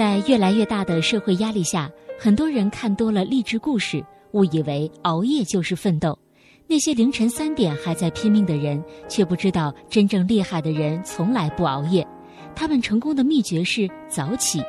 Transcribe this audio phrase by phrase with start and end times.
[0.00, 4.02] 在越来越大的社会压力下，很多人看多了励志故事，
[4.32, 6.18] 误以为熬夜就是奋斗。
[6.66, 12.02] 那些凌晨三点还在拼命的人，却不知道真正厉害的人从来不熬夜。
[12.56, 14.62] 他们成功的秘诀是早起。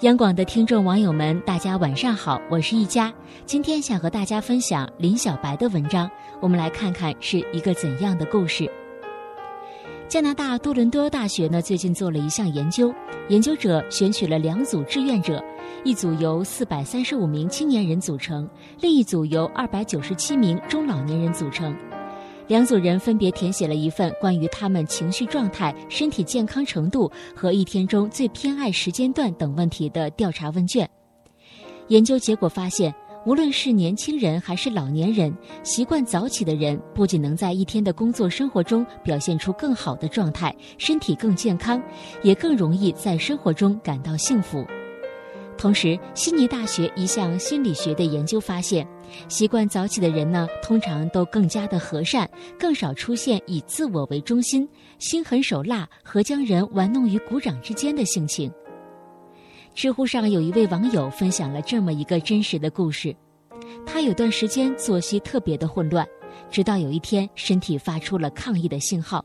[0.00, 3.14] 央广的听众网友们，大家晚上好，我是一佳。
[3.46, 8.68] 今天想和大家分享林小白的文章，我们来看看是一个怎样的故事。
[10.08, 12.90] 加拿大多伦多大学呢，最近做了一项研究，
[13.28, 15.44] 研究者选取了两组志愿者，
[15.84, 18.48] 一组由四百三十五名青年人组成，
[18.80, 21.76] 另一组由二百九十七名中老年人组成。
[22.46, 30.88] 两组人分别填写了一份关于他们情绪状态、身体健康程度和一天中最偏爱时间段等问题的调查问卷。
[31.88, 32.94] 研究结果发现。
[33.28, 35.30] 无论是年轻人还是老年人，
[35.62, 41.78] 习惯早起的人不仅能在一天的工作生活中表现出更好的状态，身体更健康，
[42.22, 44.64] 也更容易在生活中感到幸福。
[45.58, 48.88] 同时，悉尼大学一项心理学的研究发现，
[49.28, 52.26] 习惯早起的人呢，通常都更加的和善，
[52.58, 54.66] 更少出现以自我为中心、
[54.98, 58.50] 心狠手辣和将人玩弄于股掌之间的性情。
[59.74, 63.14] 知乎上有一位网友分享了这么一个真实的故事：
[63.86, 66.06] 他有段时间作息特别的混乱，
[66.50, 69.24] 直到有一天身体发出了抗议的信号，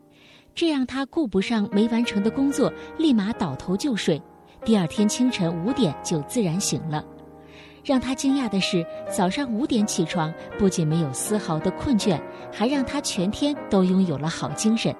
[0.53, 4.21] 这让他顾不上没完成的工作，立马倒头就睡。
[4.63, 7.03] 第二天清晨五点就自然醒了。
[7.83, 14.95] 让他惊讶的是，早上五点起床不仅没有丝毫的困倦，还让他全天都拥有了好精神。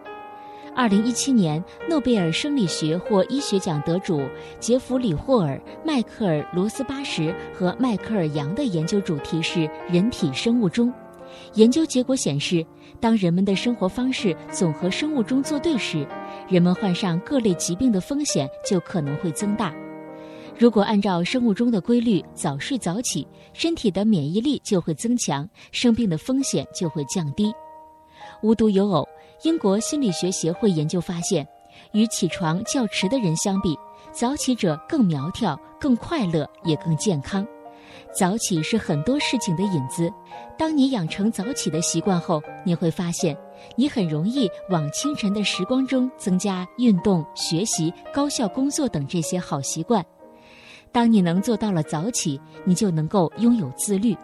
[0.75, 4.27] 二零一七年诺贝尔生理学或医学奖得主
[4.59, 10.91] 杰弗里·霍尔、迈克尔·罗斯巴什和迈克尔·杨的研究主题是“人体生物钟”。
[11.53, 12.66] 研究结果显示，
[12.99, 16.07] 当人们的生活方式总和生物钟作对时，
[16.49, 19.73] 人们患上各类疾病的风险就可能会增大。
[20.57, 27.53] 如果按照生物钟的规律早睡早起，身体的免疫力就会增强，生病的风险就会降低。
[28.41, 29.07] 无独有偶。
[29.44, 31.46] 英国心理学协会研究发现，
[31.92, 33.78] 与起床较迟的人相比，
[34.14, 37.46] 早起者更苗条、更快乐，也更健康。
[38.18, 40.09] 早起是很多事情的引子。
[40.58, 43.38] 当你养成早起的习惯后，你会发现，
[43.76, 50.04] 你很容易往清晨的时光中增加运动、学习、高效工作等这些好习惯。
[50.94, 54.16] 当你能做到了早起，你就能够拥有自律。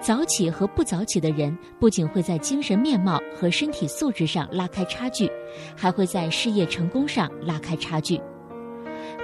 [0.00, 5.30] 早起和不早起的人，不仅会在精神面貌和身体素质上拉开差距，
[5.76, 8.20] 还会在事业成功上拉开差距。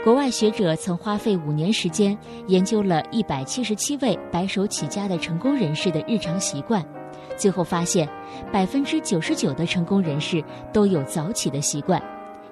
[0.03, 2.17] 国外学者曾花费五年时间
[2.47, 6.85] 研究了一百七十七位白手起家的成功人士的日常习惯，
[7.37, 8.09] 最后发现，
[8.53, 12.03] 百分之九十九的成功人士都有早起的习惯，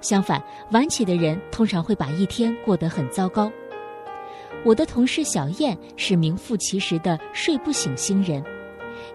[0.01, 3.51] 相反，晚起的人通常会把一天过得很糟糕。
[4.65, 8.43] 我的同事小燕是名副其实的睡不醒星人，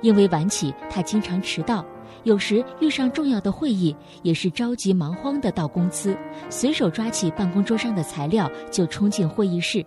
[0.01, 1.85] 因为晚起，她经常迟到，
[2.23, 6.17] 有时遇上重要的会议，也是着急忙慌的到公司，
[6.49, 9.85] 随手抓起办公桌上的材料就冲进会议室，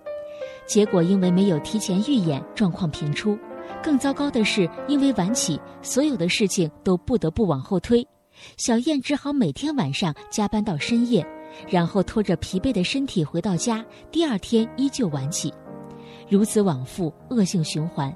[0.66, 3.38] 结果因为没有提前预演，状况频出。
[3.82, 8.06] 更糟糕的是，因为晚起，所有的事情都不得不往后推，
[8.56, 11.24] 小燕只好每天晚上加班到深夜。
[11.68, 15.52] 然后拖着疲惫的身体回到家，第二天依旧晚起，
[16.28, 18.14] 如此往复，恶性循环。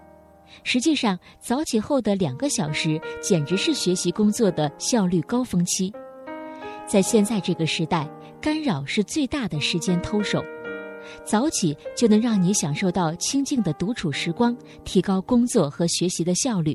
[0.62, 5.92] 实际上，早起后的两个小时简直是学习工作的效率高峰期。
[6.86, 8.08] 在现在这个时代，
[8.40, 10.44] 干扰是最大的时间偷手。
[11.24, 16.74] 早起就能让你享受到清静的独处时光，提高工作和学习的效率。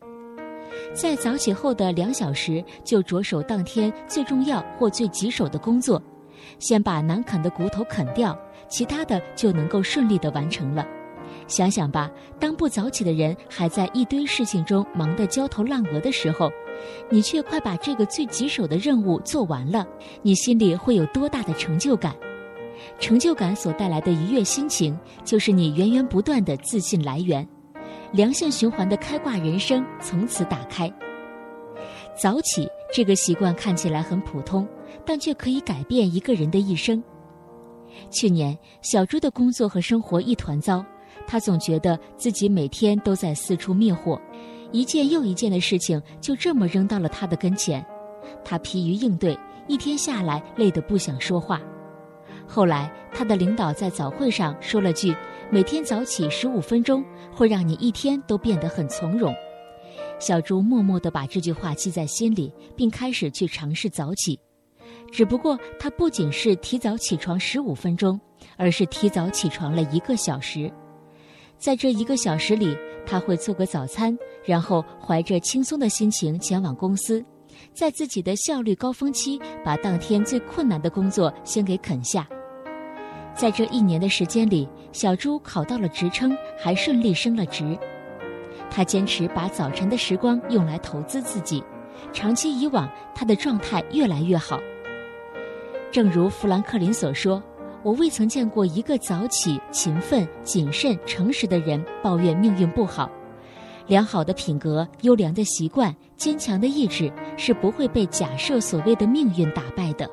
[0.93, 6.01] 在早起后的两小时，就着手当天最重要或最棘手的工作。
[6.59, 10.85] 先把难啃的骨头啃掉，其他的就能够顺利的完成了。
[11.47, 16.51] 想想吧，当不早起的人还在一堆事情中忙得焦头烂额的时候，
[17.09, 19.85] 你却快把这个最棘手的任务做完了，
[20.21, 22.15] 你心里会有多大的成就感？
[22.99, 27.47] 成就感所带来的愉悦心情，就是你源源不断的自信来源，
[28.11, 30.91] 良性循环的开挂人生从此打开。
[32.15, 34.67] 早起这个习惯看起来很普通。
[35.05, 37.01] 但却可以改变一个人的一生。
[38.11, 40.83] 去年，小猪的工作和生活一团糟，
[41.27, 44.19] 他总觉得自己每天都在四处灭火，
[44.71, 47.83] 一件又一件的事情就这么扔到了他的跟前，
[48.43, 49.37] 他疲于应对，
[49.67, 51.61] 一天下来累得不想说话。
[52.47, 55.15] 后来，他的领导在早会上说了句
[55.49, 59.33] ：“每天早起十五分钟，会让你一天都变得很从容。”
[60.19, 64.39] 小猪默默地把这句话记在心里，并开始去尝试早起。
[65.11, 68.19] 只不过，他不仅是提早起床十五分钟，
[68.57, 70.71] 而是提早起床了一个小时。
[71.57, 77.23] 在这一个小时里，他会做个早餐，然后怀着轻松的心情前往公司，
[77.73, 82.27] 在自己的效率高峰期，把当天最困难的工作先给啃下。
[83.33, 87.77] 在这一年的时间里，小猪考到了职称，还顺利升了职。
[88.69, 91.63] 他坚持把早晨的时光用来投资自己，
[92.13, 94.59] 长期以往，他的状态越来越好。
[95.91, 97.41] 正如富兰克林所说。
[97.81, 103.09] 我未曾见过一个早起、勤奋、谨慎、诚实的人抱怨命运不好。
[103.87, 110.11] 良好的品格、优良的习惯、坚强的意志是不会被假设所谓的命运打败的。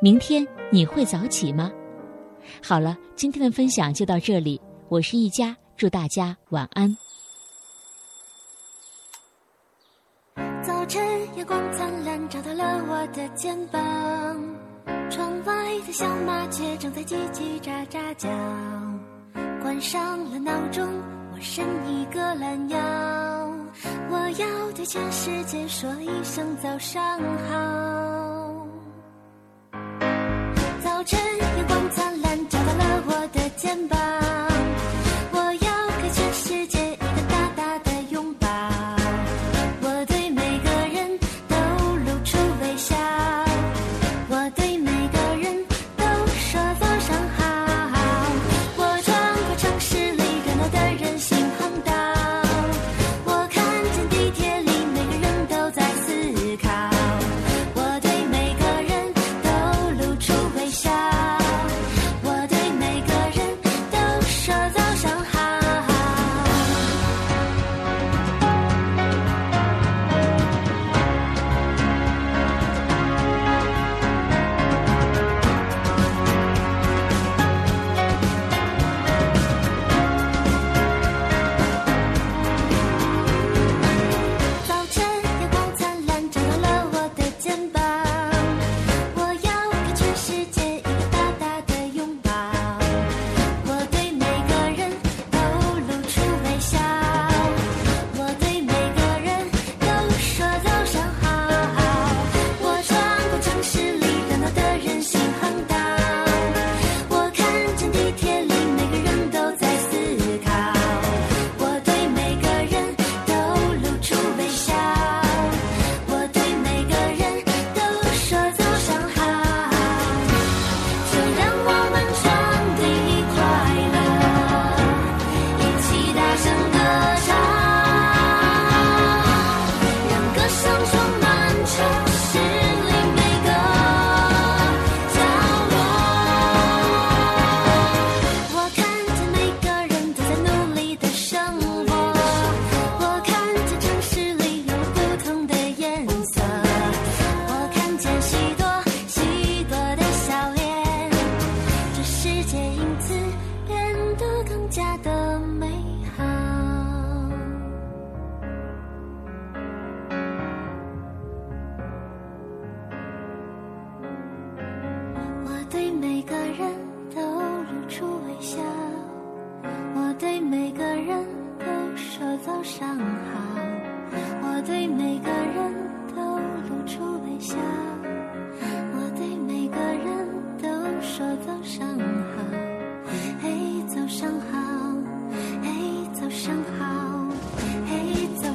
[0.00, 1.68] 明天你会早起吗？
[2.62, 4.60] 好了，今天的分享就到这里。
[4.88, 6.96] 我是一佳，祝大家晚安。
[10.62, 11.02] 早晨，
[11.36, 13.80] 阳光灿烂，照到了我的肩膀。
[15.08, 15.54] 窗外
[15.86, 18.28] 的小麻雀正在叽叽喳喳叫，
[19.62, 20.86] 关上了闹钟，
[21.32, 22.78] 我伸一个懒腰，
[24.10, 27.02] 我要对全世界说一声早上
[27.48, 28.66] 好。
[30.84, 34.01] 早晨，阳光灿烂，照到了我的肩膀。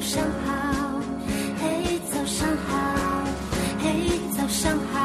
[0.08, 1.00] 上好
[1.60, 3.24] 嘿早上好
[3.78, 4.97] 嘿早上好。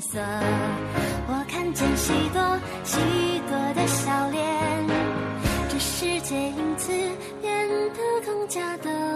[0.00, 0.18] 色，
[1.28, 2.98] 我看见许多许
[3.48, 4.86] 多的笑脸，
[5.68, 6.92] 这世界因此
[7.40, 9.07] 变得更加的。